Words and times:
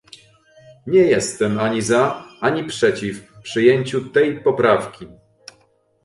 Nie 0.87 0.99
jestem 0.99 1.59
ani 1.59 1.81
za, 1.81 2.23
ani 2.41 2.63
przeciw 2.67 3.33
przyjęciu 3.43 4.09
tej 4.09 4.39
poprawki 4.39 5.07